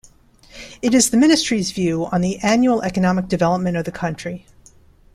It 0.81 0.95
is 0.95 1.11
the 1.11 1.17
ministry's 1.17 1.69
view 1.71 2.05
on 2.07 2.21
the 2.21 2.39
annual 2.39 2.81
economic 2.81 3.27
development 3.27 3.77
of 3.77 3.85
the 3.85 3.91
country. 3.91 4.47